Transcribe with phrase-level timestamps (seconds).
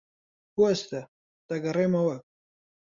[0.53, 1.01] بوەستە.
[1.49, 2.15] دەگەڕێمەوە.